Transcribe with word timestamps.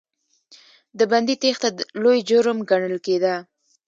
د 0.97 0.99
بندي 1.11 1.35
تېښته 1.41 1.69
لوی 2.03 2.19
جرم 2.29 2.57
ګڼل 2.69 2.95
کېده. 3.05 3.35